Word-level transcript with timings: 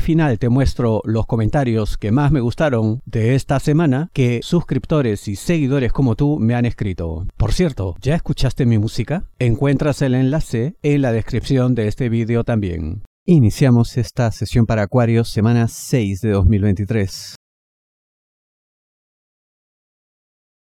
Final 0.00 0.38
te 0.38 0.48
muestro 0.48 1.02
los 1.04 1.26
comentarios 1.26 1.96
que 1.96 2.10
más 2.10 2.32
me 2.32 2.40
gustaron 2.40 3.00
de 3.04 3.34
esta 3.34 3.60
semana 3.60 4.10
que 4.12 4.40
suscriptores 4.42 5.28
y 5.28 5.36
seguidores 5.36 5.92
como 5.92 6.16
tú 6.16 6.38
me 6.38 6.54
han 6.54 6.66
escrito. 6.66 7.26
Por 7.36 7.52
cierto, 7.52 7.94
¿ya 8.00 8.14
escuchaste 8.14 8.66
mi 8.66 8.78
música? 8.78 9.24
Encuentras 9.38 10.02
el 10.02 10.14
enlace 10.14 10.74
en 10.82 11.02
la 11.02 11.12
descripción 11.12 11.74
de 11.74 11.88
este 11.88 12.08
vídeo 12.08 12.44
también. 12.44 13.02
Iniciamos 13.26 13.96
esta 13.96 14.32
sesión 14.32 14.66
para 14.66 14.82
Acuarios 14.82 15.28
semana 15.28 15.68
6 15.68 16.20
de 16.20 16.30
2023. 16.30 17.36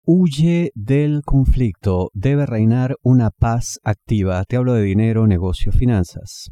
Huye 0.07 0.71
del 0.75 1.23
conflicto. 1.25 2.11
Debe 2.13 2.47
reinar 2.47 2.97
una 3.03 3.31
paz 3.31 3.81
activa. 3.83 4.45
Te 4.45 4.57
hablo 4.57 4.75
de 4.75 4.83
dinero, 4.83 5.27
negocio, 5.27 5.73
finanzas. 5.73 6.51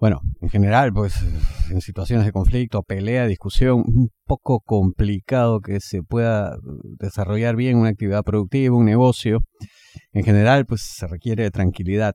Bueno, 0.00 0.22
en 0.40 0.48
general, 0.48 0.94
pues 0.94 1.14
en 1.70 1.82
situaciones 1.82 2.24
de 2.24 2.32
conflicto, 2.32 2.82
pelea, 2.82 3.26
discusión, 3.26 3.84
un 3.86 4.08
poco 4.24 4.60
complicado 4.60 5.60
que 5.60 5.78
se 5.80 6.02
pueda 6.02 6.56
desarrollar 6.98 7.54
bien 7.54 7.76
una 7.76 7.90
actividad 7.90 8.24
productiva, 8.24 8.74
un 8.74 8.86
negocio. 8.86 9.40
En 10.12 10.24
general, 10.24 10.64
pues 10.64 10.80
se 10.96 11.06
requiere 11.06 11.42
de 11.42 11.50
tranquilidad. 11.50 12.14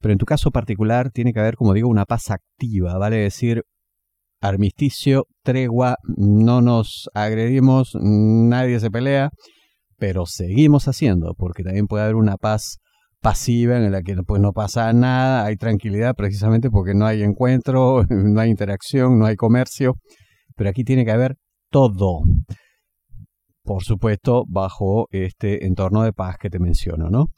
Pero 0.00 0.12
en 0.12 0.18
tu 0.18 0.24
caso 0.24 0.50
particular 0.50 1.10
tiene 1.10 1.34
que 1.34 1.40
haber, 1.40 1.56
como 1.56 1.74
digo, 1.74 1.90
una 1.90 2.06
paz 2.06 2.30
activa, 2.30 2.96
vale 2.96 3.18
decir, 3.18 3.64
armisticio, 4.40 5.26
tregua, 5.42 5.98
no 6.16 6.62
nos 6.62 7.10
agredimos, 7.12 7.94
nadie 8.00 8.80
se 8.80 8.90
pelea, 8.90 9.28
pero 9.98 10.24
seguimos 10.24 10.88
haciendo, 10.88 11.34
porque 11.36 11.62
también 11.62 11.86
puede 11.86 12.04
haber 12.04 12.16
una 12.16 12.38
paz 12.38 12.78
pasiva 13.26 13.76
en 13.76 13.90
la 13.90 14.02
que 14.02 14.14
pues 14.22 14.40
no 14.40 14.52
pasa 14.52 14.92
nada, 14.92 15.44
hay 15.46 15.56
tranquilidad 15.56 16.14
precisamente 16.14 16.70
porque 16.70 16.94
no 16.94 17.06
hay 17.06 17.24
encuentro, 17.24 18.04
no 18.08 18.40
hay 18.40 18.50
interacción, 18.50 19.18
no 19.18 19.26
hay 19.26 19.34
comercio, 19.34 19.96
pero 20.54 20.70
aquí 20.70 20.84
tiene 20.84 21.04
que 21.04 21.10
haber 21.10 21.34
todo. 21.68 22.20
Por 23.64 23.82
supuesto, 23.82 24.44
bajo 24.46 25.08
este 25.10 25.66
entorno 25.66 26.04
de 26.04 26.12
paz 26.12 26.36
que 26.38 26.50
te 26.50 26.60
menciono, 26.60 27.10
¿no? 27.10 27.32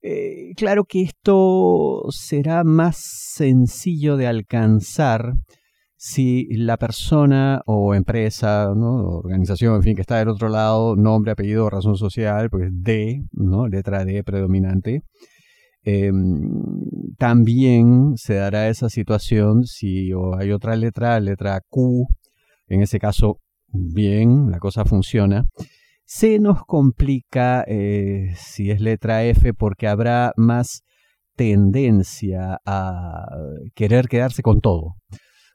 Eh, 0.00 0.54
claro 0.56 0.84
que 0.84 1.02
esto 1.02 2.06
será 2.08 2.64
más 2.64 2.96
sencillo 2.96 4.16
de 4.16 4.26
alcanzar 4.26 5.34
si 6.02 6.46
la 6.54 6.78
persona 6.78 7.60
o 7.66 7.94
empresa, 7.94 8.72
¿no? 8.74 9.18
organización, 9.18 9.76
en 9.76 9.82
fin, 9.82 9.94
que 9.94 10.00
está 10.00 10.16
del 10.16 10.30
otro 10.30 10.48
lado, 10.48 10.96
nombre, 10.96 11.32
apellido, 11.32 11.68
razón 11.68 11.96
social, 11.96 12.48
pues 12.48 12.70
D, 12.72 13.22
¿no? 13.32 13.68
letra 13.68 14.06
D 14.06 14.24
predominante, 14.24 15.02
em, 15.82 16.48
también 17.18 18.14
se 18.16 18.32
dará 18.32 18.70
esa 18.70 18.88
situación 18.88 19.64
si 19.64 20.10
hay 20.38 20.52
otra 20.52 20.74
letra, 20.74 21.20
letra 21.20 21.60
Q, 21.68 22.06
en 22.68 22.80
ese 22.80 22.98
caso, 22.98 23.36
bien, 23.68 24.50
la 24.50 24.58
cosa 24.58 24.86
funciona. 24.86 25.44
Se 26.06 26.38
nos 26.38 26.64
complica 26.64 27.62
eh, 27.68 28.32
si 28.36 28.70
es 28.70 28.80
letra 28.80 29.24
F 29.24 29.52
porque 29.52 29.86
habrá 29.86 30.32
más 30.38 30.82
tendencia 31.36 32.58
a 32.64 33.26
querer 33.74 34.08
quedarse 34.08 34.40
con 34.42 34.60
todo. 34.60 34.94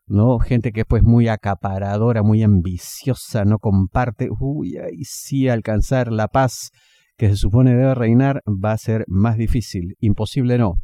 ¿No? 0.07 0.39
Gente 0.39 0.71
que 0.71 0.81
es 0.81 0.87
pues 0.87 1.03
muy 1.03 1.27
acaparadora, 1.27 2.23
muy 2.23 2.43
ambiciosa, 2.43 3.45
no 3.45 3.59
comparte, 3.59 4.29
uy, 4.39 4.77
y 4.91 5.05
sí 5.05 5.49
alcanzar 5.49 6.11
la 6.11 6.27
paz 6.27 6.71
que 7.17 7.29
se 7.29 7.35
supone 7.37 7.75
debe 7.75 7.95
reinar 7.95 8.41
va 8.45 8.73
a 8.73 8.77
ser 8.77 9.05
más 9.07 9.37
difícil, 9.37 9.95
imposible 9.99 10.57
no. 10.57 10.75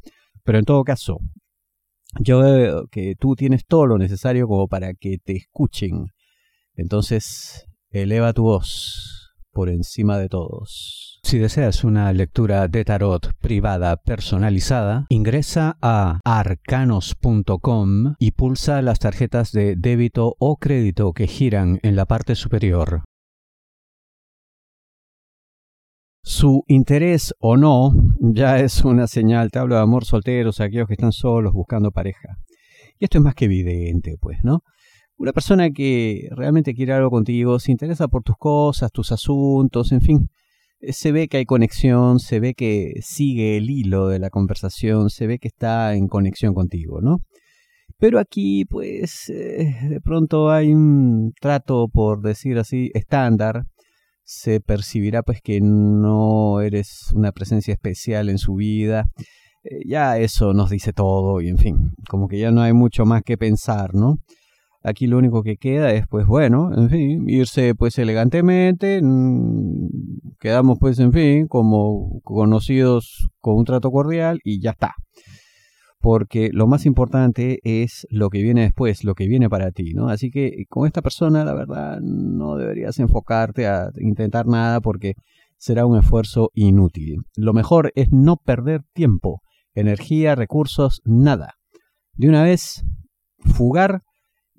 Pero 0.43 0.59
en 0.59 0.65
todo 0.65 0.83
caso, 0.83 1.19
yo 2.19 2.39
veo 2.39 2.87
que 2.87 3.15
tú 3.19 3.35
tienes 3.35 3.65
todo 3.65 3.85
lo 3.85 3.97
necesario 3.97 4.47
como 4.47 4.67
para 4.67 4.93
que 4.93 5.17
te 5.17 5.35
escuchen. 5.35 6.07
Entonces, 6.75 7.65
eleva 7.89 8.33
tu 8.33 8.43
voz 8.43 9.33
por 9.51 9.69
encima 9.69 10.17
de 10.17 10.29
todos. 10.29 11.10
Si 11.23 11.37
deseas 11.37 11.83
una 11.83 12.11
lectura 12.11 12.67
de 12.67 12.83
tarot 12.83 13.33
privada 13.39 13.95
personalizada, 13.95 15.05
ingresa 15.09 15.77
a 15.81 16.19
arcanos.com 16.25 18.15
y 18.19 18.31
pulsa 18.31 18.81
las 18.81 18.99
tarjetas 18.99 19.51
de 19.51 19.75
débito 19.77 20.35
o 20.39 20.57
crédito 20.57 21.13
que 21.13 21.27
giran 21.27 21.79
en 21.83 21.95
la 21.95 22.05
parte 22.05 22.35
superior. 22.35 23.03
Su 26.23 26.63
interés 26.67 27.33
o 27.39 27.55
no 27.55 27.93
ya 28.19 28.59
es 28.59 28.83
una 28.83 29.07
señal. 29.07 29.51
Te 29.51 29.59
hablo 29.59 29.75
de 29.75 29.81
amor 29.81 30.05
solteros, 30.05 30.59
aquellos 30.59 30.87
que 30.87 30.93
están 30.93 31.11
solos 31.11 31.53
buscando 31.53 31.91
pareja. 31.91 32.37
Y 32.99 33.05
esto 33.05 33.19
es 33.19 33.23
más 33.23 33.35
que 33.35 33.45
evidente, 33.45 34.17
pues, 34.19 34.39
¿no? 34.43 34.63
Una 35.17 35.33
persona 35.33 35.69
que 35.69 36.27
realmente 36.31 36.73
quiere 36.73 36.93
algo 36.93 37.09
contigo, 37.09 37.59
se 37.59 37.71
interesa 37.71 38.07
por 38.07 38.23
tus 38.23 38.37
cosas, 38.37 38.91
tus 38.91 39.11
asuntos, 39.11 39.91
en 39.91 40.01
fin, 40.01 40.29
se 40.89 41.11
ve 41.11 41.27
que 41.27 41.37
hay 41.37 41.45
conexión, 41.45 42.19
se 42.19 42.39
ve 42.39 42.53
que 42.53 42.93
sigue 43.01 43.57
el 43.57 43.69
hilo 43.69 44.07
de 44.07 44.19
la 44.19 44.29
conversación, 44.29 45.09
se 45.09 45.27
ve 45.27 45.39
que 45.39 45.47
está 45.47 45.95
en 45.95 46.07
conexión 46.07 46.53
contigo, 46.53 47.01
¿no? 47.01 47.19
Pero 47.97 48.19
aquí, 48.19 48.65
pues, 48.65 49.29
eh, 49.29 49.75
de 49.89 50.01
pronto 50.01 50.49
hay 50.49 50.73
un 50.73 51.33
trato, 51.39 51.87
por 51.87 52.21
decir 52.21 52.57
así, 52.57 52.89
estándar. 52.95 53.65
Se 54.23 54.59
percibirá, 54.59 55.21
pues, 55.21 55.39
que 55.43 55.59
no 55.61 56.61
eres 56.61 57.11
una 57.13 57.31
presencia 57.31 57.73
especial 57.73 58.29
en 58.29 58.39
su 58.39 58.55
vida. 58.55 59.05
Eh, 59.63 59.81
ya 59.87 60.17
eso 60.17 60.53
nos 60.53 60.71
dice 60.71 60.93
todo 60.93 61.41
y, 61.41 61.49
en 61.49 61.59
fin, 61.59 61.91
como 62.09 62.27
que 62.27 62.39
ya 62.39 62.51
no 62.51 62.61
hay 62.61 62.73
mucho 62.73 63.05
más 63.05 63.21
que 63.23 63.37
pensar, 63.37 63.93
¿no? 63.93 64.17
Aquí 64.83 65.05
lo 65.05 65.17
único 65.19 65.43
que 65.43 65.57
queda 65.57 65.91
es, 65.93 66.07
pues 66.07 66.25
bueno, 66.25 66.71
en 66.75 66.89
fin, 66.89 67.29
irse 67.29 67.75
pues 67.75 67.99
elegantemente, 67.99 68.99
mm, 69.01 69.89
quedamos 70.39 70.79
pues 70.79 70.97
en 70.99 71.13
fin 71.13 71.47
como 71.47 72.19
conocidos 72.23 73.29
con 73.39 73.57
un 73.57 73.65
trato 73.65 73.91
cordial 73.91 74.39
y 74.43 74.59
ya 74.59 74.71
está. 74.71 74.95
Porque 75.99 76.49
lo 76.51 76.65
más 76.65 76.87
importante 76.87 77.59
es 77.63 78.07
lo 78.09 78.29
que 78.31 78.41
viene 78.41 78.61
después, 78.61 79.03
lo 79.03 79.13
que 79.13 79.27
viene 79.27 79.49
para 79.49 79.71
ti, 79.71 79.93
¿no? 79.93 80.09
Así 80.09 80.31
que 80.31 80.65
con 80.67 80.87
esta 80.87 81.03
persona, 81.03 81.45
la 81.45 81.53
verdad, 81.53 81.99
no 82.01 82.55
deberías 82.55 82.97
enfocarte 82.97 83.67
a 83.67 83.91
intentar 83.99 84.47
nada 84.47 84.81
porque 84.81 85.13
será 85.57 85.85
un 85.85 85.99
esfuerzo 85.99 86.49
inútil. 86.55 87.17
Lo 87.35 87.53
mejor 87.53 87.91
es 87.93 88.11
no 88.11 88.37
perder 88.37 88.81
tiempo, 88.93 89.43
energía, 89.75 90.33
recursos, 90.33 91.03
nada. 91.05 91.53
De 92.13 92.27
una 92.27 92.41
vez, 92.41 92.83
fugar 93.37 94.01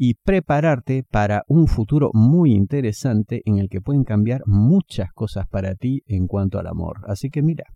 y 0.05 0.15
prepararte 0.15 1.05
para 1.09 1.45
un 1.47 1.69
futuro 1.69 2.11
muy 2.13 2.55
interesante 2.55 3.41
en 3.45 3.59
el 3.59 3.69
que 3.69 3.81
pueden 3.81 4.03
cambiar 4.03 4.43
muchas 4.47 5.13
cosas 5.13 5.47
para 5.47 5.77
ti 5.77 6.03
en 6.07 6.27
cuanto 6.27 6.59
al 6.59 6.67
amor. 6.67 7.03
Así 7.07 7.31
que 7.31 7.41
mira, 7.41 7.67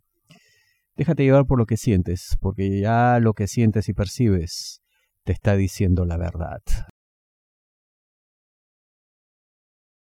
déjate 0.96 1.22
llevar 1.22 1.46
por 1.46 1.56
lo 1.56 1.66
que 1.66 1.76
sientes, 1.76 2.36
porque 2.40 2.80
ya 2.80 3.20
lo 3.20 3.32
que 3.32 3.46
sientes 3.46 3.88
y 3.88 3.92
percibes 3.92 4.82
te 5.22 5.30
está 5.30 5.54
diciendo 5.54 6.04
la 6.04 6.16
verdad. 6.16 6.58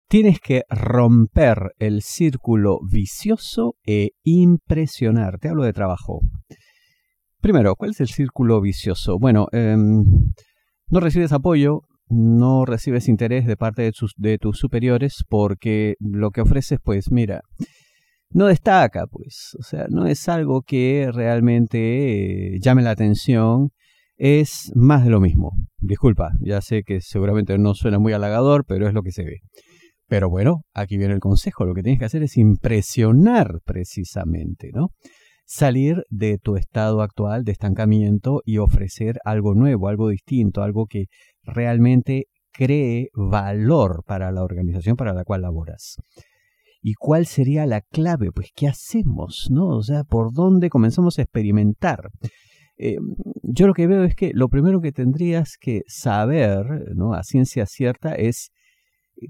Tienes 0.06 0.40
que 0.40 0.64
romper 0.68 1.72
el 1.78 2.02
círculo 2.02 2.80
vicioso 2.86 3.76
e 3.86 4.10
impresionar. 4.24 5.38
Te 5.38 5.48
hablo 5.48 5.64
de 5.64 5.72
trabajo. 5.72 6.20
Primero, 7.40 7.76
¿cuál 7.76 7.92
es 7.92 8.00
el 8.02 8.08
círculo 8.08 8.60
vicioso? 8.60 9.18
Bueno, 9.18 9.46
em, 9.52 10.04
no 10.90 11.00
recibes 11.00 11.32
apoyo, 11.32 11.84
no 12.10 12.64
recibes 12.64 13.08
interés 13.08 13.46
de 13.46 13.56
parte 13.56 13.82
de, 13.82 14.38
tus, 14.38 14.58
superiores 14.58 15.24
porque 15.28 15.94
lo 16.00 16.30
que 16.30 16.40
ofreces, 16.40 16.78
pues 16.82 17.10
mira, 17.10 17.42
no 18.30 18.46
destaca, 18.46 19.06
pues, 19.06 19.56
o 19.58 19.62
sea, 19.62 19.86
no 19.88 20.06
es 20.06 20.28
algo 20.28 20.62
que 20.62 21.10
realmente 21.12 22.54
eh, 22.54 22.58
llame 22.60 22.82
la 22.82 22.90
atención, 22.90 23.70
es 24.16 24.72
más 24.74 25.04
de 25.04 25.10
lo 25.10 25.20
mismo. 25.20 25.52
Disculpa, 25.78 26.32
ya 26.40 26.60
sé 26.60 26.82
que 26.82 27.00
seguramente 27.00 27.56
no 27.58 27.74
suena 27.74 27.98
muy 27.98 28.12
halagador, 28.12 28.64
pero 28.66 28.86
es 28.88 28.94
lo 28.94 29.02
que 29.02 29.12
se 29.12 29.24
ve. 29.24 29.38
Pero 30.08 30.28
bueno, 30.28 30.62
aquí 30.74 30.98
viene 30.98 31.14
el 31.14 31.20
consejo, 31.20 31.64
lo 31.64 31.74
que 31.74 31.82
tienes 31.82 32.00
que 32.00 32.06
hacer 32.06 32.24
es 32.24 32.36
impresionar 32.36 33.60
precisamente, 33.64 34.70
¿no? 34.74 34.88
Salir 35.50 36.04
de 36.10 36.38
tu 36.38 36.54
estado 36.54 37.02
actual 37.02 37.42
de 37.42 37.50
estancamiento 37.50 38.40
y 38.44 38.58
ofrecer 38.58 39.18
algo 39.24 39.52
nuevo, 39.54 39.88
algo 39.88 40.08
distinto, 40.08 40.62
algo 40.62 40.86
que 40.86 41.06
realmente 41.42 42.26
cree 42.52 43.08
valor 43.14 44.04
para 44.06 44.30
la 44.30 44.44
organización 44.44 44.94
para 44.94 45.12
la 45.12 45.24
cual 45.24 45.42
laboras. 45.42 45.96
¿Y 46.80 46.94
cuál 46.94 47.26
sería 47.26 47.66
la 47.66 47.80
clave? 47.80 48.30
Pues, 48.30 48.52
¿qué 48.54 48.68
hacemos? 48.68 49.48
¿No? 49.50 49.66
O 49.66 49.82
sea, 49.82 50.04
¿por 50.04 50.32
dónde 50.32 50.70
comenzamos 50.70 51.18
a 51.18 51.22
experimentar? 51.22 52.10
Eh, 52.78 52.98
yo 53.42 53.66
lo 53.66 53.74
que 53.74 53.88
veo 53.88 54.04
es 54.04 54.14
que 54.14 54.30
lo 54.32 54.48
primero 54.48 54.80
que 54.80 54.92
tendrías 54.92 55.56
que 55.60 55.82
saber, 55.88 56.94
¿no? 56.94 57.12
A 57.12 57.24
ciencia 57.24 57.66
cierta, 57.66 58.14
es 58.14 58.52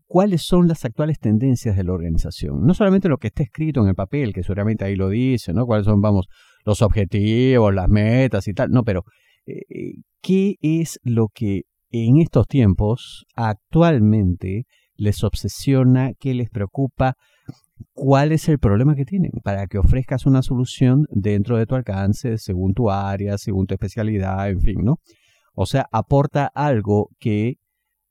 cuáles 0.06 0.42
son 0.42 0.68
las 0.68 0.84
actuales 0.84 1.18
tendencias 1.18 1.76
de 1.76 1.84
la 1.84 1.92
organización. 1.92 2.64
No 2.64 2.74
solamente 2.74 3.08
lo 3.08 3.18
que 3.18 3.28
está 3.28 3.42
escrito 3.42 3.80
en 3.82 3.88
el 3.88 3.94
papel, 3.94 4.32
que 4.32 4.42
seguramente 4.42 4.84
ahí 4.84 4.96
lo 4.96 5.08
dice, 5.08 5.52
¿no? 5.52 5.66
Cuáles 5.66 5.86
son, 5.86 6.00
vamos, 6.00 6.28
los 6.64 6.82
objetivos, 6.82 7.74
las 7.74 7.88
metas 7.88 8.46
y 8.48 8.54
tal. 8.54 8.70
No, 8.70 8.84
pero 8.84 9.04
eh, 9.46 9.62
eh, 9.68 9.94
¿qué 10.20 10.56
es 10.60 11.00
lo 11.02 11.28
que 11.28 11.62
en 11.90 12.20
estos 12.20 12.46
tiempos 12.46 13.26
actualmente 13.34 14.66
les 14.94 15.24
obsesiona, 15.24 16.12
qué 16.18 16.34
les 16.34 16.50
preocupa, 16.50 17.14
cuál 17.92 18.32
es 18.32 18.48
el 18.48 18.58
problema 18.58 18.94
que 18.94 19.04
tienen 19.04 19.32
para 19.42 19.66
que 19.66 19.78
ofrezcas 19.78 20.26
una 20.26 20.42
solución 20.42 21.06
dentro 21.10 21.56
de 21.56 21.66
tu 21.66 21.74
alcance, 21.74 22.38
según 22.38 22.74
tu 22.74 22.90
área, 22.90 23.38
según 23.38 23.66
tu 23.66 23.74
especialidad, 23.74 24.48
en 24.50 24.60
fin, 24.60 24.82
¿no? 24.84 24.98
O 25.54 25.66
sea, 25.66 25.86
aporta 25.90 26.46
algo 26.54 27.08
que, 27.18 27.54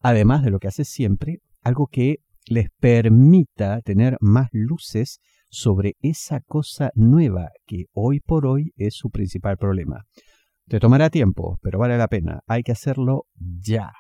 además 0.02 0.44
de 0.44 0.50
lo 0.50 0.60
que 0.60 0.68
haces 0.68 0.90
siempre, 0.90 1.40
algo 1.62 1.88
que 1.88 2.18
les 2.46 2.70
permita 2.80 3.82
tener 3.82 4.18
más 4.20 4.50
luces 4.52 5.20
sobre 5.50 5.96
esa 6.02 6.42
cosa 6.42 6.92
nueva 6.96 7.50
que 7.66 7.86
hoy 7.94 8.20
por 8.20 8.46
hoy 8.46 8.72
es 8.76 8.96
su 8.96 9.10
principal 9.10 9.58
problema. 9.58 10.06
Te 10.68 10.80
tomará 10.80 11.10
tiempo, 11.10 11.58
pero 11.62 11.80
vale 11.80 11.98
la 11.98 12.08
pena. 12.08 12.42
Hay 12.48 12.64
que 12.64 12.72
hacerlo 12.72 13.26
ya. 13.36 13.92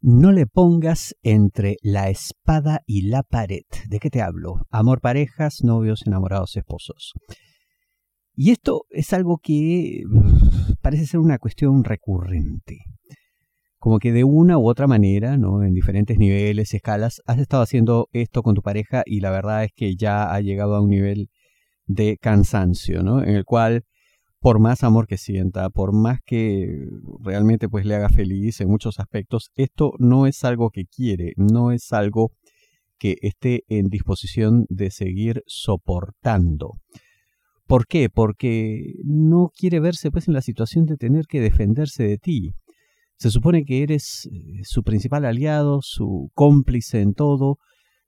No 0.00 0.32
le 0.32 0.46
pongas 0.46 1.16
entre 1.22 1.76
la 1.82 2.08
espada 2.08 2.82
y 2.86 3.08
la 3.08 3.22
pared. 3.22 3.64
¿De 3.88 3.98
qué 3.98 4.10
te 4.10 4.22
hablo? 4.22 4.60
Amor 4.70 5.00
parejas, 5.00 5.64
novios, 5.64 6.06
enamorados, 6.06 6.56
esposos. 6.56 7.14
Y 8.34 8.52
esto 8.52 8.84
es 8.90 9.12
algo 9.12 9.38
que 9.42 10.02
parece 10.80 11.06
ser 11.06 11.20
una 11.20 11.38
cuestión 11.38 11.82
recurrente 11.82 12.84
como 13.78 13.98
que 13.98 14.12
de 14.12 14.24
una 14.24 14.58
u 14.58 14.68
otra 14.68 14.86
manera, 14.86 15.36
¿no? 15.36 15.62
En 15.62 15.72
diferentes 15.72 16.18
niveles, 16.18 16.74
escalas, 16.74 17.22
has 17.26 17.38
estado 17.38 17.62
haciendo 17.62 18.08
esto 18.12 18.42
con 18.42 18.54
tu 18.54 18.62
pareja 18.62 19.02
y 19.06 19.20
la 19.20 19.30
verdad 19.30 19.64
es 19.64 19.72
que 19.74 19.94
ya 19.96 20.32
ha 20.32 20.40
llegado 20.40 20.74
a 20.74 20.80
un 20.80 20.90
nivel 20.90 21.30
de 21.86 22.18
cansancio, 22.20 23.02
¿no? 23.02 23.22
En 23.22 23.30
el 23.30 23.44
cual, 23.44 23.84
por 24.40 24.58
más 24.58 24.84
amor 24.84 25.06
que 25.06 25.16
sienta, 25.16 25.70
por 25.70 25.92
más 25.92 26.20
que 26.24 26.86
realmente 27.20 27.68
pues 27.68 27.86
le 27.86 27.94
haga 27.94 28.08
feliz 28.08 28.60
en 28.60 28.68
muchos 28.68 28.98
aspectos, 28.98 29.50
esto 29.54 29.92
no 29.98 30.26
es 30.26 30.44
algo 30.44 30.70
que 30.70 30.84
quiere, 30.84 31.32
no 31.36 31.70
es 31.72 31.92
algo 31.92 32.32
que 32.98 33.16
esté 33.22 33.62
en 33.68 33.88
disposición 33.88 34.66
de 34.68 34.90
seguir 34.90 35.42
soportando. 35.46 36.72
¿Por 37.66 37.86
qué? 37.86 38.08
Porque 38.08 38.94
no 39.04 39.50
quiere 39.54 39.78
verse 39.78 40.10
pues 40.10 40.26
en 40.26 40.34
la 40.34 40.42
situación 40.42 40.86
de 40.86 40.96
tener 40.96 41.26
que 41.26 41.40
defenderse 41.40 42.02
de 42.02 42.18
ti. 42.18 42.54
Se 43.18 43.30
supone 43.30 43.64
que 43.64 43.82
eres 43.82 44.28
eh, 44.32 44.62
su 44.64 44.82
principal 44.82 45.24
aliado, 45.24 45.80
su 45.82 46.30
cómplice 46.34 47.00
en 47.00 47.14
todo, 47.14 47.58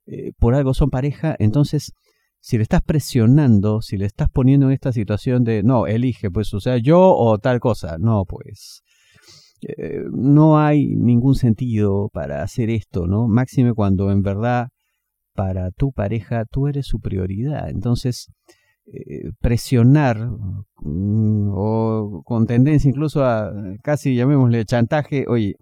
eh, 0.05 0.31
por 0.37 0.55
algo 0.55 0.73
son 0.73 0.89
pareja, 0.89 1.35
entonces 1.37 1.93
si 2.39 2.57
le 2.57 2.63
estás 2.63 2.81
presionando, 2.81 3.81
si 3.81 3.97
le 3.97 4.05
estás 4.05 4.29
poniendo 4.31 4.67
en 4.67 4.73
esta 4.73 4.91
situación 4.91 5.43
de, 5.43 5.61
no, 5.63 5.85
elige, 5.85 6.31
pues, 6.31 6.53
o 6.53 6.59
sea, 6.59 6.77
yo 6.77 6.99
o 6.99 7.37
tal 7.37 7.59
cosa, 7.59 7.97
no, 7.99 8.25
pues, 8.25 8.81
eh, 9.61 10.01
no 10.11 10.59
hay 10.59 10.95
ningún 10.95 11.35
sentido 11.35 12.09
para 12.11 12.41
hacer 12.41 12.71
esto, 12.71 13.05
¿no? 13.05 13.27
Máxime 13.27 13.73
cuando 13.73 14.11
en 14.11 14.23
verdad 14.23 14.69
para 15.33 15.69
tu 15.71 15.91
pareja 15.91 16.45
tú 16.45 16.67
eres 16.67 16.87
su 16.87 16.99
prioridad. 16.99 17.69
Entonces, 17.69 18.27
eh, 18.87 19.31
presionar 19.39 20.17
mm, 20.79 21.49
o 21.53 22.21
con 22.25 22.45
tendencia 22.47 22.89
incluso 22.89 23.23
a 23.25 23.51
casi 23.83 24.15
llamémosle 24.15 24.65
chantaje, 24.65 25.25
oye, 25.27 25.55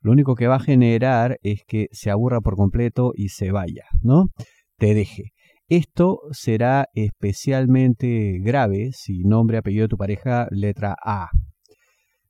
lo 0.00 0.12
único 0.12 0.34
que 0.34 0.48
va 0.48 0.56
a 0.56 0.60
generar 0.60 1.38
es 1.42 1.62
que 1.66 1.88
se 1.92 2.10
aburra 2.10 2.40
por 2.40 2.56
completo 2.56 3.12
y 3.14 3.28
se 3.28 3.52
vaya, 3.52 3.84
¿no? 4.02 4.30
Te 4.76 4.94
deje. 4.94 5.32
Esto 5.68 6.20
será 6.32 6.88
especialmente 6.92 8.40
grave 8.40 8.90
si 8.92 9.22
nombre, 9.24 9.58
apellido 9.58 9.84
de 9.84 9.88
tu 9.88 9.96
pareja, 9.96 10.48
letra 10.50 10.96
A. 11.02 11.30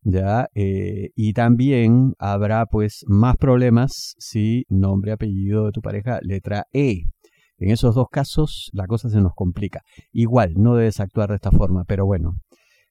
¿Ya? 0.04 0.48
Eh, 0.54 1.10
y 1.16 1.32
también 1.32 2.14
habrá 2.18 2.66
pues 2.66 3.04
más 3.06 3.36
problemas 3.36 4.14
si 4.18 4.64
nombre, 4.68 5.12
apellido 5.12 5.66
de 5.66 5.72
tu 5.72 5.80
pareja, 5.80 6.18
letra 6.22 6.66
E. 6.72 7.04
En 7.62 7.70
esos 7.70 7.94
dos 7.94 8.08
casos 8.10 8.70
la 8.72 8.86
cosa 8.86 9.08
se 9.08 9.20
nos 9.20 9.34
complica. 9.34 9.82
Igual, 10.12 10.54
no 10.56 10.74
debes 10.74 11.00
actuar 11.00 11.30
de 11.30 11.36
esta 11.36 11.52
forma, 11.52 11.84
pero 11.84 12.04
bueno, 12.06 12.38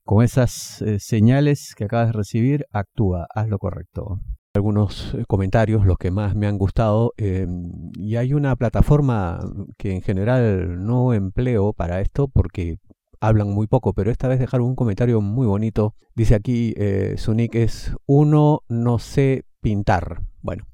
con 0.03 0.23
esas 0.23 0.81
eh, 0.81 0.99
señales 0.99 1.73
que 1.75 1.85
acabas 1.85 2.07
de 2.07 2.13
recibir, 2.13 2.65
actúa, 2.71 3.27
haz 3.33 3.47
lo 3.49 3.59
correcto. 3.59 4.19
Algunos 4.53 5.13
eh, 5.13 5.23
comentarios, 5.27 5.85
los 5.85 5.97
que 5.97 6.11
más 6.11 6.35
me 6.35 6.47
han 6.47 6.57
gustado, 6.57 7.13
em, 7.17 7.91
y 7.95 8.15
hay 8.15 8.33
una 8.33 8.55
plataforma 8.55 9.39
que 9.77 9.93
en 9.93 10.01
general 10.01 10.83
no 10.85 11.13
empleo 11.13 11.73
para 11.73 12.01
esto 12.01 12.27
porque 12.27 12.77
hablan 13.21 13.49
muy 13.49 13.67
poco, 13.67 13.93
pero 13.93 14.09
esta 14.09 14.27
vez 14.27 14.39
dejaron 14.39 14.67
un 14.67 14.75
comentario 14.75 15.21
muy 15.21 15.47
bonito. 15.47 15.95
Dice 16.15 16.35
aquí, 16.35 16.73
eh, 16.77 17.15
su 17.17 17.33
nick 17.33 17.55
es 17.55 17.93
uno 18.05 18.61
no 18.67 18.99
sé 18.99 19.45
pintar. 19.61 20.21
Bueno, 20.41 20.65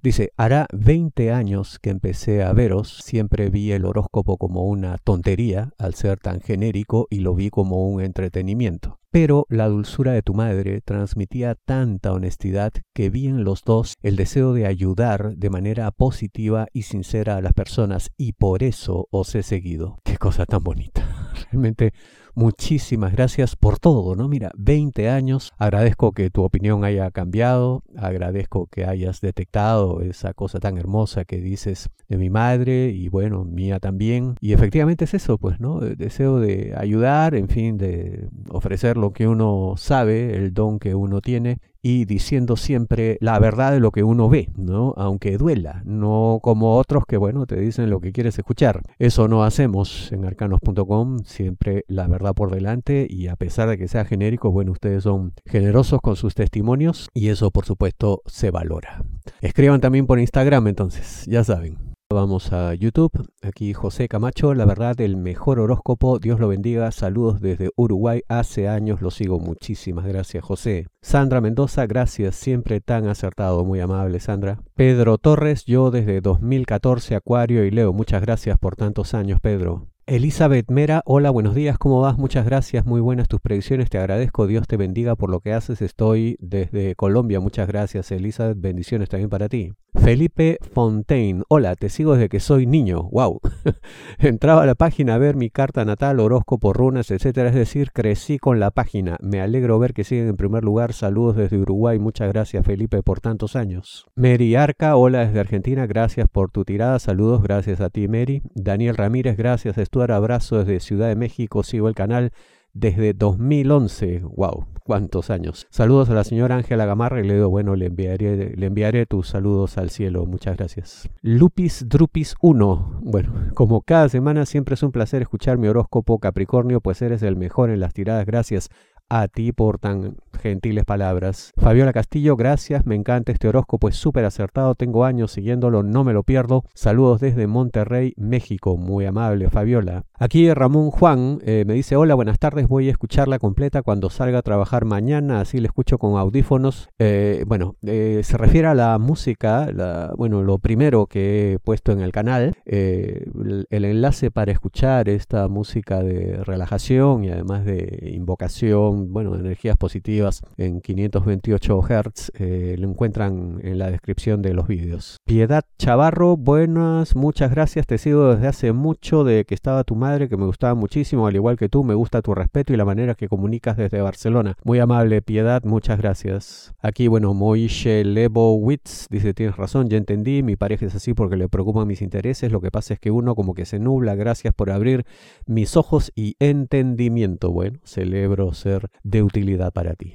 Dice, 0.00 0.32
hará 0.36 0.68
20 0.72 1.32
años 1.32 1.80
que 1.80 1.90
empecé 1.90 2.44
a 2.44 2.52
veros, 2.52 2.98
siempre 3.04 3.50
vi 3.50 3.72
el 3.72 3.84
horóscopo 3.84 4.36
como 4.36 4.64
una 4.64 4.96
tontería 4.98 5.70
al 5.76 5.94
ser 5.94 6.20
tan 6.20 6.40
genérico 6.40 7.08
y 7.10 7.18
lo 7.18 7.34
vi 7.34 7.50
como 7.50 7.88
un 7.88 8.00
entretenimiento. 8.00 9.00
Pero 9.10 9.46
la 9.48 9.68
dulzura 9.68 10.12
de 10.12 10.22
tu 10.22 10.34
madre 10.34 10.82
transmitía 10.82 11.56
tanta 11.56 12.12
honestidad 12.12 12.72
que 12.94 13.10
vi 13.10 13.26
en 13.26 13.42
los 13.42 13.64
dos 13.64 13.94
el 14.02 14.14
deseo 14.16 14.52
de 14.52 14.66
ayudar 14.66 15.34
de 15.34 15.50
manera 15.50 15.90
positiva 15.90 16.68
y 16.72 16.82
sincera 16.82 17.36
a 17.36 17.40
las 17.40 17.54
personas 17.54 18.10
y 18.16 18.34
por 18.34 18.62
eso 18.62 19.08
os 19.10 19.34
he 19.34 19.42
seguido. 19.42 19.98
Qué 20.04 20.16
cosa 20.16 20.46
tan 20.46 20.62
bonita. 20.62 21.32
Realmente 21.50 21.92
muchísimas 22.38 23.12
gracias 23.12 23.56
por 23.56 23.80
todo, 23.80 24.14
¿no? 24.14 24.28
Mira, 24.28 24.52
20 24.56 25.10
años, 25.10 25.52
agradezco 25.58 26.12
que 26.12 26.30
tu 26.30 26.44
opinión 26.44 26.84
haya 26.84 27.10
cambiado, 27.10 27.82
agradezco 27.96 28.68
que 28.68 28.84
hayas 28.84 29.20
detectado 29.20 30.02
esa 30.02 30.34
cosa 30.34 30.60
tan 30.60 30.78
hermosa 30.78 31.24
que 31.24 31.38
dices 31.38 31.90
de 32.08 32.16
mi 32.16 32.30
madre 32.30 32.90
y 32.90 33.08
bueno, 33.08 33.44
mía 33.44 33.80
también. 33.80 34.36
Y 34.40 34.52
efectivamente 34.52 35.04
es 35.06 35.14
eso, 35.14 35.36
pues, 35.36 35.58
¿no? 35.58 35.82
El 35.82 35.96
deseo 35.96 36.38
de 36.38 36.74
ayudar, 36.76 37.34
en 37.34 37.48
fin, 37.48 37.76
de 37.76 38.28
ofrecer 38.50 38.96
lo 38.96 39.12
que 39.12 39.26
uno 39.26 39.74
sabe, 39.76 40.36
el 40.36 40.54
don 40.54 40.78
que 40.78 40.94
uno 40.94 41.20
tiene 41.20 41.58
y 41.88 42.04
diciendo 42.04 42.56
siempre 42.58 43.16
la 43.22 43.38
verdad 43.38 43.72
de 43.72 43.80
lo 43.80 43.92
que 43.92 44.04
uno 44.04 44.28
ve, 44.28 44.50
¿no? 44.58 44.92
Aunque 44.98 45.38
duela, 45.38 45.80
no 45.86 46.38
como 46.42 46.76
otros 46.76 47.04
que, 47.08 47.16
bueno, 47.16 47.46
te 47.46 47.58
dicen 47.58 47.88
lo 47.88 47.98
que 47.98 48.12
quieres 48.12 48.38
escuchar. 48.38 48.82
Eso 48.98 49.26
no 49.26 49.42
hacemos 49.42 50.12
en 50.12 50.26
arcanos.com, 50.26 51.20
siempre 51.24 51.86
la 51.88 52.06
verdad 52.06 52.34
por 52.34 52.50
delante 52.50 53.06
y 53.08 53.28
a 53.28 53.36
pesar 53.36 53.70
de 53.70 53.78
que 53.78 53.88
sea 53.88 54.04
genérico, 54.04 54.50
bueno, 54.50 54.72
ustedes 54.72 55.04
son 55.04 55.32
generosos 55.46 56.02
con 56.02 56.16
sus 56.16 56.34
testimonios 56.34 57.08
y 57.14 57.28
eso 57.28 57.50
por 57.50 57.64
supuesto 57.64 58.20
se 58.26 58.50
valora. 58.50 59.02
Escriban 59.40 59.80
también 59.80 60.06
por 60.06 60.20
Instagram 60.20 60.66
entonces, 60.68 61.24
ya 61.24 61.42
saben. 61.42 61.87
Vamos 62.10 62.54
a 62.54 62.72
YouTube. 62.72 63.28
Aquí 63.42 63.74
José 63.74 64.08
Camacho, 64.08 64.54
la 64.54 64.64
verdad, 64.64 64.98
el 65.02 65.18
mejor 65.18 65.60
horóscopo. 65.60 66.18
Dios 66.18 66.40
lo 66.40 66.48
bendiga. 66.48 66.90
Saludos 66.90 67.42
desde 67.42 67.68
Uruguay. 67.76 68.22
Hace 68.28 68.66
años 68.66 69.02
lo 69.02 69.10
sigo. 69.10 69.38
Muchísimas 69.38 70.06
gracias, 70.06 70.42
José. 70.42 70.86
Sandra 71.02 71.42
Mendoza, 71.42 71.86
gracias. 71.86 72.34
Siempre 72.34 72.80
tan 72.80 73.08
acertado. 73.08 73.62
Muy 73.66 73.80
amable, 73.80 74.20
Sandra. 74.20 74.58
Pedro 74.74 75.18
Torres, 75.18 75.66
yo 75.66 75.90
desde 75.90 76.22
2014, 76.22 77.14
Acuario 77.14 77.66
y 77.66 77.70
Leo. 77.70 77.92
Muchas 77.92 78.22
gracias 78.22 78.58
por 78.58 78.74
tantos 78.74 79.12
años, 79.12 79.38
Pedro. 79.42 79.88
Elizabeth 80.10 80.70
Mera, 80.70 81.02
hola, 81.04 81.28
buenos 81.28 81.54
días, 81.54 81.76
¿cómo 81.76 82.00
vas? 82.00 82.16
Muchas 82.16 82.46
gracias, 82.46 82.86
muy 82.86 83.02
buenas 83.02 83.28
tus 83.28 83.42
predicciones, 83.42 83.90
te 83.90 83.98
agradezco, 83.98 84.46
Dios 84.46 84.66
te 84.66 84.78
bendiga 84.78 85.16
por 85.16 85.28
lo 85.28 85.40
que 85.40 85.52
haces, 85.52 85.82
estoy 85.82 86.38
desde 86.40 86.94
Colombia, 86.94 87.40
muchas 87.40 87.68
gracias 87.68 88.10
Elizabeth, 88.10 88.58
bendiciones 88.58 89.10
también 89.10 89.28
para 89.28 89.50
ti. 89.50 89.74
Felipe 89.94 90.58
Fontaine, 90.72 91.42
hola, 91.48 91.74
te 91.74 91.88
sigo 91.88 92.14
desde 92.14 92.28
que 92.28 92.40
soy 92.40 92.66
niño, 92.66 93.08
wow. 93.10 93.40
Entraba 94.18 94.62
a 94.62 94.66
la 94.66 94.74
página 94.74 95.14
a 95.14 95.18
ver 95.18 95.34
mi 95.34 95.50
carta 95.50 95.84
natal, 95.84 96.20
horóscopo, 96.20 96.72
runas, 96.72 97.10
etcétera, 97.10 97.48
es 97.48 97.54
decir, 97.54 97.90
crecí 97.92 98.38
con 98.38 98.60
la 98.60 98.70
página. 98.70 99.18
Me 99.20 99.40
alegro 99.40 99.78
ver 99.78 99.94
que 99.94 100.04
siguen 100.04 100.28
en 100.28 100.36
primer 100.36 100.62
lugar. 100.62 100.92
Saludos 100.92 101.36
desde 101.36 101.58
Uruguay, 101.58 101.98
muchas 101.98 102.28
gracias 102.28 102.64
Felipe 102.64 103.02
por 103.02 103.20
tantos 103.20 103.56
años. 103.56 104.06
Mary 104.14 104.54
Arca, 104.54 104.94
hola 104.96 105.26
desde 105.26 105.40
Argentina, 105.40 105.86
gracias 105.86 106.28
por 106.28 106.50
tu 106.50 106.64
tirada, 106.64 106.98
saludos, 106.98 107.42
gracias 107.42 107.80
a 107.80 107.90
ti 107.90 108.08
Mary. 108.08 108.42
Daniel 108.54 108.96
Ramírez, 108.96 109.36
gracias, 109.36 109.78
Stuart, 109.98 110.12
abrazo 110.12 110.58
desde 110.58 110.78
Ciudad 110.78 111.08
de 111.08 111.16
México, 111.16 111.64
sigo 111.64 111.88
el 111.88 111.96
canal 111.96 112.30
desde 112.72 113.14
2011. 113.14 114.20
¡Wow! 114.36 114.66
¿Cuántos 114.84 115.28
años? 115.28 115.66
Saludos 115.70 116.08
a 116.08 116.14
la 116.14 116.22
señora 116.22 116.54
Ángela 116.54 116.86
Gamarra 116.86 117.20
y 117.20 117.26
le 117.26 117.34
digo, 117.34 117.48
bueno, 117.48 117.74
le 117.74 117.86
enviaré, 117.86 118.54
le 118.54 118.66
enviaré 118.66 119.06
tus 119.06 119.26
saludos 119.26 119.76
al 119.76 119.90
cielo. 119.90 120.24
Muchas 120.24 120.56
gracias. 120.56 121.10
Lupis 121.20 121.88
Drupis 121.88 122.36
1. 122.40 123.00
Bueno, 123.02 123.32
como 123.54 123.80
cada 123.80 124.08
semana 124.08 124.46
siempre 124.46 124.74
es 124.74 124.84
un 124.84 124.92
placer 124.92 125.20
escuchar 125.20 125.58
mi 125.58 125.66
horóscopo 125.66 126.20
Capricornio, 126.20 126.80
pues 126.80 127.02
eres 127.02 127.24
el 127.24 127.34
mejor 127.34 127.70
en 127.70 127.80
las 127.80 127.92
tiradas. 127.92 128.24
Gracias 128.24 128.70
a 129.08 129.28
ti 129.28 129.52
por 129.52 129.78
tan 129.78 130.16
gentiles 130.38 130.84
palabras. 130.84 131.52
Fabiola 131.56 131.92
Castillo, 131.92 132.36
gracias, 132.36 132.86
me 132.86 132.94
encanta 132.94 133.32
este 133.32 133.48
horóscopo, 133.48 133.88
es 133.88 133.96
súper 133.96 134.24
acertado, 134.24 134.74
tengo 134.74 135.04
años 135.04 135.32
siguiéndolo, 135.32 135.82
no 135.82 136.04
me 136.04 136.12
lo 136.12 136.22
pierdo. 136.22 136.64
Saludos 136.74 137.20
desde 137.20 137.46
Monterrey, 137.46 138.14
México, 138.16 138.76
muy 138.76 139.04
amable 139.04 139.50
Fabiola. 139.50 140.04
Aquí 140.14 140.52
Ramón 140.52 140.90
Juan 140.90 141.38
eh, 141.42 141.64
me 141.66 141.74
dice, 141.74 141.96
hola, 141.96 142.14
buenas 142.14 142.38
tardes, 142.38 142.68
voy 142.68 142.88
a 142.88 142.92
escucharla 142.92 143.38
completa 143.38 143.82
cuando 143.82 144.10
salga 144.10 144.38
a 144.38 144.42
trabajar 144.42 144.84
mañana, 144.84 145.40
así 145.40 145.58
le 145.58 145.66
escucho 145.66 145.98
con 145.98 146.16
audífonos. 146.16 146.88
Eh, 146.98 147.44
bueno, 147.46 147.76
eh, 147.82 148.20
se 148.24 148.36
refiere 148.36 148.68
a 148.68 148.74
la 148.74 148.98
música, 148.98 149.70
la, 149.72 150.12
bueno, 150.16 150.42
lo 150.42 150.58
primero 150.58 151.06
que 151.06 151.52
he 151.52 151.58
puesto 151.58 151.92
en 151.92 152.00
el 152.00 152.12
canal, 152.12 152.56
el 152.64 153.66
enlace 153.70 154.30
para 154.30 154.52
escuchar 154.52 155.08
esta 155.08 155.48
música 155.48 156.02
de 156.02 156.42
relajación 156.44 157.24
y 157.24 157.30
además 157.30 157.64
de 157.64 158.12
invocación, 158.14 158.97
bueno, 159.06 159.34
energías 159.34 159.76
positivas 159.76 160.42
en 160.56 160.80
528 160.80 161.82
Hz. 161.82 162.32
Eh, 162.34 162.76
lo 162.78 162.88
encuentran 162.88 163.60
en 163.62 163.78
la 163.78 163.90
descripción 163.90 164.42
de 164.42 164.54
los 164.54 164.66
vídeos. 164.66 165.18
Piedad 165.24 165.64
Chavarro, 165.78 166.36
buenas, 166.36 167.14
muchas 167.16 167.50
gracias. 167.50 167.86
Te 167.86 167.98
sigo 167.98 168.34
desde 168.34 168.48
hace 168.48 168.72
mucho 168.72 169.24
de 169.24 169.44
que 169.44 169.54
estaba 169.54 169.84
tu 169.84 169.94
madre, 169.94 170.28
que 170.28 170.36
me 170.36 170.46
gustaba 170.46 170.74
muchísimo, 170.74 171.26
al 171.26 171.36
igual 171.36 171.56
que 171.56 171.68
tú. 171.68 171.84
Me 171.84 171.94
gusta 171.94 172.22
tu 172.22 172.34
respeto 172.34 172.72
y 172.72 172.76
la 172.76 172.84
manera 172.84 173.14
que 173.14 173.28
comunicas 173.28 173.76
desde 173.76 174.00
Barcelona. 174.00 174.56
Muy 174.64 174.78
amable, 174.78 175.22
Piedad, 175.22 175.62
muchas 175.64 175.98
gracias. 175.98 176.74
Aquí, 176.80 177.08
bueno, 177.08 177.34
Moishe 177.34 178.04
Lebowitz 178.04 179.06
dice: 179.10 179.34
Tienes 179.34 179.56
razón, 179.56 179.88
ya 179.88 179.96
entendí. 179.96 180.42
Mi 180.42 180.56
pareja 180.56 180.86
es 180.86 180.94
así 180.94 181.14
porque 181.14 181.36
le 181.36 181.48
preocupan 181.48 181.86
mis 181.86 182.02
intereses. 182.02 182.50
Lo 182.52 182.60
que 182.60 182.70
pasa 182.70 182.94
es 182.94 183.00
que 183.00 183.10
uno 183.10 183.34
como 183.34 183.54
que 183.54 183.64
se 183.64 183.78
nubla. 183.78 184.14
Gracias 184.14 184.54
por 184.54 184.70
abrir 184.70 185.04
mis 185.46 185.76
ojos 185.76 186.12
y 186.14 186.36
entendimiento. 186.38 187.50
Bueno, 187.50 187.78
celebro 187.84 188.52
ser 188.52 188.87
de 189.02 189.22
utilidad 189.22 189.72
para 189.72 189.94
ti. 189.94 190.14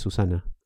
Susana. 0.00 0.42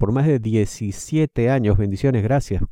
por 0.00 0.12
más 0.12 0.26
de 0.26 0.38
17 0.38 1.50
años. 1.50 1.76
Bendiciones, 1.76 2.22
gracias. 2.22 2.62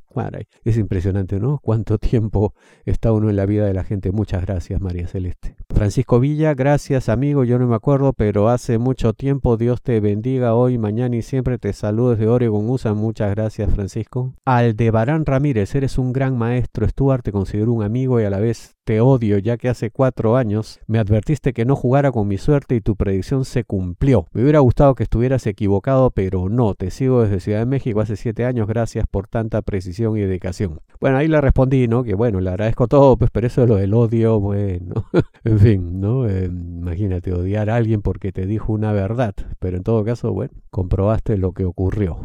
Es 0.65 0.79
impresionante, 0.79 1.39
¿no? 1.39 1.61
Cuánto 1.63 1.99
tiempo 1.99 2.55
está 2.87 3.13
uno 3.13 3.29
en 3.29 3.37
la 3.37 3.45
vida 3.45 3.67
de 3.67 3.75
la 3.75 3.85
gente. 3.85 4.11
Muchas 4.13 4.41
gracias, 4.41 4.81
María 4.81 5.07
Celeste. 5.07 5.55
Francisco 5.79 6.19
Villa, 6.19 6.55
gracias, 6.55 7.09
amigo. 7.09 7.45
Yo 7.45 7.57
no 7.61 7.69
me 7.69 7.77
acuerdo, 7.77 8.13
pero 8.13 8.49
hace 8.49 8.79
mucho 8.79 9.13
tiempo. 9.13 9.57
Dios 9.57 9.81
te 9.81 10.01
bendiga 10.01 10.57
hoy, 10.57 10.77
mañana 10.77 11.15
y 11.15 11.23
siempre. 11.23 11.57
Te 11.57 11.73
saludo 11.73 12.11
desde 12.11 12.27
Oregon, 12.27 12.69
USA. 12.69 12.95
Muchas 12.95 13.31
gracias, 13.31 13.73
Francisco. 13.73 14.35
Aldebarán 14.45 15.25
Ramírez, 15.25 15.73
eres 15.77 15.97
un 15.97 16.13
gran 16.13 16.37
maestro. 16.37 16.89
Stuart, 16.89 17.23
te 17.23 17.31
considero 17.31 17.73
un 17.73 17.85
amigo 17.85 18.21
y 18.21 18.25
a 18.25 18.31
la 18.31 18.41
vez 18.41 18.75
te 18.89 19.03
odio, 19.03 19.37
ya 19.37 19.59
que 19.59 19.69
hace 19.69 19.91
cuatro 19.91 20.37
años 20.39 20.81
me 20.87 20.99
advertiste 20.99 21.53
que 21.53 21.67
no 21.67 21.77
jugara 21.77 22.11
con 22.11 22.27
mi 22.27 22.39
suerte 22.39 22.75
y 22.75 22.81
tu 22.81 22.97
predicción 22.97 23.45
se 23.45 23.63
cumplió. 23.63 24.27
Me 24.33 24.43
hubiera 24.43 24.61
gustado 24.61 24.95
que 24.95 25.03
estuvieras 25.03 25.47
equivocado, 25.47 26.11
pero 26.11 26.49
no. 26.49 26.75
Te 26.75 26.91
sigo 26.91 27.23
desde 27.23 27.39
Ciudad 27.39 27.59
de 27.59 27.67
México 27.67 28.01
hace 28.01 28.17
siete 28.17 28.47
años. 28.47 28.67
Gracias 28.67 29.07
por 29.07 29.29
tanta 29.29 29.61
precisión 29.61 30.17
y 30.17 30.23
dedicación. 30.23 30.81
Bueno, 31.01 31.19
ahí 31.19 31.29
le 31.29 31.39
respondí, 31.41 31.87
¿no? 31.87 32.03
Que 32.03 32.15
bueno, 32.15 32.41
le 32.41 32.49
agradezco 32.49 32.89
todo, 32.89 33.19
pues, 33.19 33.31
pero 33.31 33.47
eso 33.47 33.61
de 33.61 33.67
lo 33.67 33.77
del 33.77 33.93
odio, 33.93 34.41
bueno, 34.41 35.05
en 35.45 35.59
fin, 35.59 35.68
¿no? 35.77 36.29
Eh, 36.29 36.47
imagínate 36.47 37.33
odiar 37.33 37.69
a 37.71 37.77
alguien 37.77 38.01
porque 38.01 38.33
te 38.33 38.47
dijo 38.47 38.73
una 38.73 38.93
verdad, 38.93 39.35
pero 39.59 39.77
en 39.77 39.83
todo 39.83 40.05
caso, 40.05 40.33
bueno, 40.33 40.53
comprobaste 40.71 41.37
lo 41.37 41.53
que 41.53 41.65
ocurrió. 41.65 42.19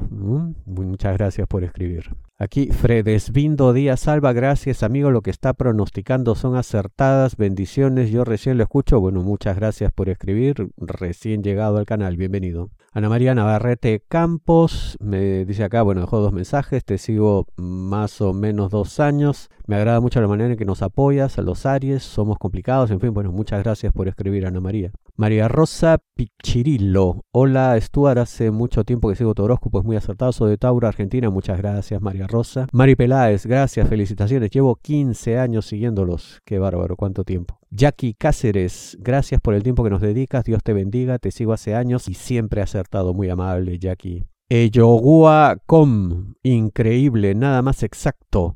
Muchas 0.65 1.17
gracias 1.17 1.47
por 1.47 1.63
escribir. 1.63 2.11
Aquí 2.39 2.71
Fredesvindo 2.71 3.73
Díaz 3.73 3.99
Salva, 3.99 4.33
gracias 4.33 4.81
amigo, 4.81 5.11
lo 5.11 5.21
que 5.21 5.29
está 5.29 5.53
pronosticando 5.53 6.33
son 6.33 6.55
acertadas, 6.55 7.37
bendiciones, 7.37 8.09
yo 8.09 8.25
recién 8.25 8.57
lo 8.57 8.63
escucho, 8.63 8.99
bueno, 8.99 9.21
muchas 9.21 9.55
gracias 9.55 9.91
por 9.91 10.09
escribir, 10.09 10.71
recién 10.77 11.43
llegado 11.43 11.77
al 11.77 11.85
canal, 11.85 12.17
bienvenido. 12.17 12.71
Ana 12.91 13.07
María 13.07 13.35
Navarrete 13.35 14.03
Campos 14.07 14.97
me 14.99 15.45
dice 15.45 15.63
acá, 15.63 15.83
bueno, 15.83 16.01
dejó 16.01 16.21
dos 16.21 16.33
mensajes, 16.33 16.83
te 16.83 16.97
sigo 16.97 17.45
más 17.55 18.19
o 18.19 18.33
menos 18.33 18.71
dos 18.71 18.99
años, 18.99 19.51
me 19.67 19.75
agrada 19.75 20.01
mucho 20.01 20.19
la 20.19 20.27
manera 20.27 20.49
en 20.49 20.57
que 20.57 20.65
nos 20.65 20.81
apoyas, 20.81 21.37
a 21.37 21.43
los 21.43 21.67
Aries, 21.67 22.01
somos 22.01 22.39
complicados, 22.39 22.89
en 22.89 22.99
fin, 22.99 23.13
bueno, 23.13 23.31
muchas 23.31 23.63
gracias 23.63 23.93
por 23.93 24.07
escribir 24.07 24.47
Ana 24.47 24.59
María. 24.59 24.91
María 25.15 25.47
Rosa 25.47 25.99
Pichirillo, 26.15 27.23
hola 27.31 27.79
Stuart, 27.79 28.17
hace 28.17 28.49
mucho 28.49 28.83
tiempo 28.83 29.09
que 29.09 29.15
sigo 29.15 29.35
tu 29.35 29.43
horóscopo, 29.43 29.77
es 29.77 29.85
muy 29.85 29.95
acertado, 29.95 30.31
soy 30.31 30.49
de 30.49 30.57
Tauro, 30.57 30.87
Argentina, 30.87 31.29
muchas 31.29 31.59
gracias 31.59 32.01
María 32.01 32.25
Rosa. 32.25 32.65
Mari 32.71 32.95
Peláez, 32.95 33.45
gracias, 33.45 33.87
felicitaciones, 33.87 34.49
llevo 34.49 34.75
15 34.75 35.37
años 35.37 35.67
siguiéndolos, 35.67 36.41
qué 36.45 36.57
bárbaro, 36.57 36.95
cuánto 36.95 37.23
tiempo. 37.23 37.59
Jackie 37.69 38.15
Cáceres, 38.15 38.97
gracias 39.01 39.39
por 39.39 39.53
el 39.53 39.61
tiempo 39.61 39.83
que 39.83 39.91
nos 39.91 40.01
dedicas, 40.01 40.45
Dios 40.45 40.63
te 40.63 40.73
bendiga, 40.73 41.19
te 41.19 41.29
sigo 41.29 41.53
hace 41.53 41.75
años 41.75 42.09
y 42.09 42.15
siempre 42.15 42.63
acertado, 42.63 43.13
muy 43.13 43.29
amable 43.29 43.77
Jackie. 43.77 44.25
Eyogua 44.49 45.57
Com, 45.67 46.33
increíble, 46.41 47.35
nada 47.35 47.61
más 47.61 47.83
exacto. 47.83 48.55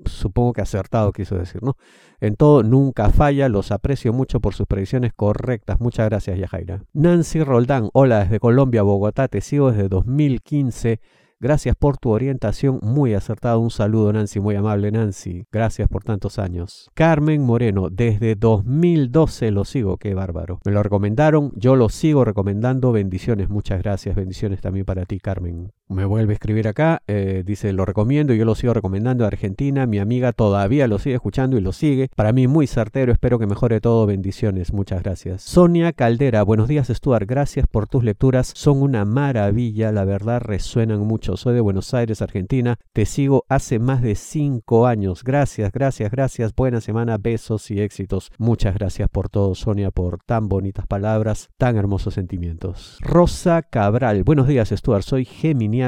supongo 0.05 0.53
que 0.53 0.61
acertado 0.61 1.11
quiso 1.11 1.35
decir, 1.35 1.63
¿no? 1.63 1.75
En 2.19 2.35
todo, 2.35 2.63
nunca 2.63 3.09
falla. 3.09 3.49
Los 3.49 3.71
aprecio 3.71 4.13
mucho 4.13 4.39
por 4.39 4.53
sus 4.53 4.67
predicciones 4.67 5.13
correctas. 5.13 5.79
Muchas 5.79 6.07
gracias, 6.09 6.37
Yajaira. 6.37 6.83
Nancy 6.93 7.43
Roldán, 7.43 7.89
hola 7.93 8.19
desde 8.19 8.39
Colombia, 8.39 8.83
Bogotá. 8.83 9.27
Te 9.27 9.41
sigo 9.41 9.71
desde 9.71 9.89
2015 9.89 10.99
Gracias 11.41 11.75
por 11.75 11.97
tu 11.97 12.11
orientación, 12.11 12.79
muy 12.83 13.15
acertado. 13.15 13.59
Un 13.59 13.71
saludo, 13.71 14.13
Nancy, 14.13 14.39
muy 14.39 14.53
amable, 14.53 14.91
Nancy. 14.91 15.47
Gracias 15.51 15.89
por 15.89 16.03
tantos 16.03 16.37
años. 16.37 16.91
Carmen 16.93 17.43
Moreno, 17.43 17.89
desde 17.89 18.35
2012 18.35 19.49
lo 19.49 19.65
sigo, 19.65 19.97
qué 19.97 20.13
bárbaro. 20.13 20.59
Me 20.65 20.71
lo 20.71 20.83
recomendaron, 20.83 21.51
yo 21.55 21.75
lo 21.75 21.89
sigo 21.89 22.23
recomendando. 22.25 22.91
Bendiciones, 22.91 23.49
muchas 23.49 23.81
gracias. 23.81 24.15
Bendiciones 24.15 24.61
también 24.61 24.85
para 24.85 25.05
ti, 25.05 25.19
Carmen. 25.19 25.71
Me 25.91 26.05
vuelve 26.05 26.31
a 26.31 26.35
escribir 26.35 26.69
acá, 26.69 27.03
eh, 27.07 27.43
dice, 27.45 27.73
lo 27.73 27.83
recomiendo, 27.83 28.33
yo 28.33 28.45
lo 28.45 28.55
sigo 28.55 28.73
recomendando 28.73 29.25
a 29.25 29.27
Argentina. 29.27 29.85
Mi 29.85 29.99
amiga 29.99 30.31
todavía 30.31 30.87
lo 30.87 30.99
sigue 30.99 31.15
escuchando 31.15 31.57
y 31.57 31.61
lo 31.61 31.73
sigue. 31.73 32.09
Para 32.15 32.31
mí 32.31 32.47
muy 32.47 32.65
certero, 32.65 33.11
espero 33.11 33.39
que 33.39 33.45
mejore 33.45 33.81
todo. 33.81 34.05
Bendiciones, 34.05 34.71
muchas 34.71 35.03
gracias. 35.03 35.41
Sonia 35.41 35.91
Caldera, 35.91 36.43
buenos 36.43 36.69
días, 36.69 36.87
Stuart. 36.87 37.27
Gracias 37.27 37.67
por 37.67 37.87
tus 37.87 38.05
lecturas, 38.05 38.53
son 38.55 38.81
una 38.81 39.03
maravilla, 39.03 39.91
la 39.91 40.05
verdad 40.05 40.39
resuenan 40.39 40.99
mucho 40.99 41.35
soy 41.35 41.55
de 41.55 41.61
Buenos 41.61 41.93
Aires, 41.93 42.21
Argentina. 42.21 42.77
Te 42.93 43.05
sigo 43.05 43.45
hace 43.49 43.79
más 43.79 44.01
de 44.01 44.15
cinco 44.15 44.87
años. 44.87 45.25
Gracias, 45.25 45.73
gracias, 45.73 46.09
gracias. 46.09 46.55
Buena 46.55 46.79
semana, 46.79 47.17
besos 47.17 47.69
y 47.69 47.81
éxitos. 47.81 48.31
Muchas 48.37 48.75
gracias 48.75 49.09
por 49.09 49.27
todo, 49.27 49.55
Sonia, 49.55 49.91
por 49.91 50.19
tan 50.23 50.47
bonitas 50.47 50.87
palabras, 50.87 51.49
tan 51.57 51.75
hermosos 51.75 52.13
sentimientos. 52.13 52.97
Rosa 53.01 53.61
Cabral, 53.61 54.23
buenos 54.23 54.47
días, 54.47 54.69
Stuart. 54.69 55.03
Soy 55.03 55.25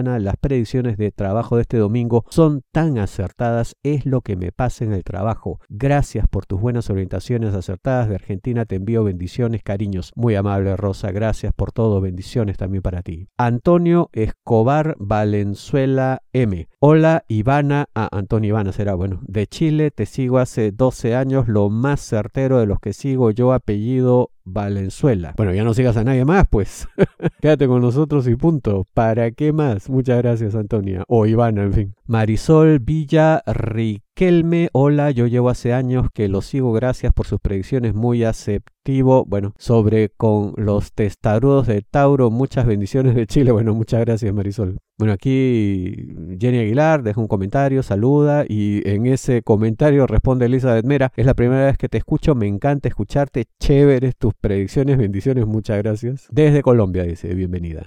Las 0.02 0.38
predicciones 0.38 0.98
de 0.98 1.12
trabajo 1.12 1.56
de 1.56 1.64
este 1.64 1.78
domingo 1.78 2.26
son 2.30 2.62
tan 2.72 2.98
acertadas. 2.98 3.76
Es 3.84 4.06
lo 4.06 4.22
que 4.22 4.36
me 4.36 4.52
pasa 4.52 4.86
en 4.86 4.94
el 4.94 5.04
trabajo. 5.04 5.60
Gracias 5.70 6.28
por 6.28 6.46
tus 6.46 6.62
buenas 6.62 6.90
orientaciones 6.90 7.54
acertadas 7.54 8.08
de 8.08 8.16
Argentina. 8.16 8.66
Te 8.66 8.76
envío 8.76 9.04
bendiciones, 9.04 9.64
cariños. 9.64 10.12
Muy 10.16 10.36
amable, 10.36 10.78
Rosa. 10.78 11.12
Gracias 11.12 11.54
por 11.54 11.72
todo. 11.72 12.02
Bendiciones 12.02 12.58
también 12.58 12.82
para 12.82 13.02
ti. 13.02 13.28
Antonio 13.38 14.10
Escobar 14.14 14.96
Val 15.00 15.34
Valenzuela 15.34 16.22
M. 16.34 16.68
Hola 16.80 17.24
Ivana, 17.30 17.88
ah, 17.96 18.10
Antonio 18.12 18.50
Ivana 18.50 18.74
será, 18.74 18.94
bueno, 18.94 19.22
de 19.26 19.48
Chile, 19.48 19.90
te 19.90 20.06
sigo 20.06 20.38
hace 20.38 20.74
12 20.74 21.16
años, 21.16 21.48
lo 21.48 21.70
más 21.70 22.02
certero 22.02 22.60
de 22.60 22.66
los 22.66 22.80
que 22.80 22.92
sigo 22.92 23.32
yo, 23.32 23.54
apellido 23.54 24.33
Valenzuela. 24.46 25.34
Bueno, 25.38 25.54
ya 25.54 25.64
no 25.64 25.74
sigas 25.74 25.98
a 25.98 26.04
nadie 26.04 26.26
más, 26.26 26.46
pues. 26.50 26.88
Quédate 27.42 27.68
con 27.68 27.82
nosotros 27.82 28.28
y 28.28 28.36
punto. 28.36 28.86
¿Para 28.94 29.32
qué 29.32 29.54
más? 29.54 29.90
Muchas 29.90 30.18
gracias, 30.18 30.56
Antonia. 30.56 31.04
O 31.08 31.26
Ivana, 31.26 31.64
en 31.64 31.74
fin. 31.74 31.96
Marisol 32.06 32.80
Villa 32.80 33.42
Riquelme. 33.46 34.70
Hola, 34.74 35.12
yo 35.12 35.28
llevo 35.28 35.50
hace 35.50 35.74
años 35.74 36.08
que 36.14 36.28
lo 36.28 36.42
sigo. 36.42 36.74
Gracias 36.74 37.14
por 37.14 37.28
sus 37.28 37.40
predicciones. 37.40 37.94
Muy 37.94 38.24
aceptivo. 38.24 39.26
Bueno, 39.26 39.54
sobre 39.58 40.10
con 40.10 40.54
los 40.58 40.94
testarudos 40.94 41.68
de 41.68 41.82
Tauro. 41.82 42.30
Muchas 42.30 42.66
bendiciones 42.66 43.16
de 43.16 43.28
Chile. 43.28 43.52
Bueno, 43.52 43.74
muchas 43.74 44.02
gracias, 44.02 44.34
Marisol. 44.34 44.78
Bueno, 45.04 45.16
aquí 45.16 46.16
Jenny 46.40 46.60
Aguilar 46.60 47.04
deja 47.04 47.20
un 47.20 47.28
comentario, 47.28 47.84
saluda 47.84 48.46
y 48.48 48.88
en 48.88 49.06
ese 49.06 49.42
comentario 49.42 50.08
responde 50.08 50.46
Elizabeth 50.46 50.86
Mera. 50.86 51.12
Es 51.18 51.26
la 51.26 51.34
primera 51.34 51.66
vez 51.66 51.78
que 51.78 51.90
te 51.90 51.98
escucho, 51.98 52.36
me 52.36 52.48
encanta 52.48 52.88
escucharte, 52.88 53.44
chéveres 53.60 54.16
tus 54.16 54.34
predicciones, 54.34 54.98
bendiciones, 54.98 55.46
muchas 55.46 55.80
gracias. 55.80 56.30
Desde 56.32 56.62
Colombia 56.62 57.04
dice, 57.04 57.36
bienvenida. 57.36 57.86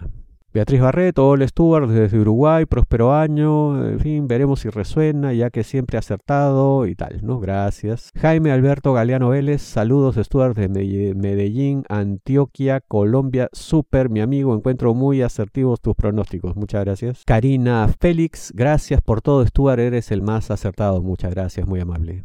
Beatriz 0.56 0.80
Barreto, 0.80 1.28
Ole 1.28 1.46
Stuart 1.46 1.86
desde 1.86 2.18
Uruguay, 2.18 2.64
próspero 2.64 3.12
año, 3.12 3.86
en 3.86 4.00
fin, 4.00 4.26
veremos 4.26 4.60
si 4.60 4.70
resuena, 4.70 5.34
ya 5.34 5.50
que 5.50 5.64
siempre 5.64 5.98
acertado 5.98 6.86
y 6.86 6.94
tal, 6.94 7.20
¿no? 7.22 7.40
Gracias. 7.40 8.10
Jaime 8.16 8.52
Alberto 8.52 8.94
Galeano 8.94 9.28
Vélez, 9.28 9.60
saludos 9.60 10.16
Stuart 10.16 10.56
de 10.56 11.14
Medellín, 11.14 11.84
Antioquia, 11.90 12.80
Colombia, 12.80 13.50
súper, 13.52 14.08
mi 14.08 14.20
amigo, 14.20 14.56
encuentro 14.56 14.94
muy 14.94 15.20
asertivos 15.20 15.82
tus 15.82 15.94
pronósticos, 15.94 16.56
muchas 16.56 16.86
gracias. 16.86 17.22
Karina 17.26 17.86
Félix, 18.00 18.50
gracias 18.54 19.02
por 19.02 19.20
todo 19.20 19.44
Stuart, 19.44 19.78
eres 19.78 20.10
el 20.10 20.22
más 20.22 20.50
acertado, 20.50 21.02
muchas 21.02 21.32
gracias, 21.32 21.68
muy 21.68 21.80
amable. 21.80 22.24